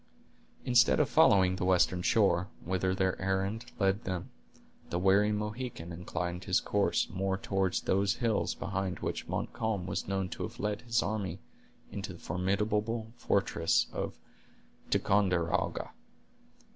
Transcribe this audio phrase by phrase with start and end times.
[0.65, 4.31] Instead of following the western shore, whither their errand led them,
[4.89, 10.27] the wary Mohican inclined his course more toward those hills behind which Montcalm was known
[10.29, 11.39] to have led his army
[11.91, 14.17] into the formidable fortress of
[14.89, 15.91] Ticonderoga.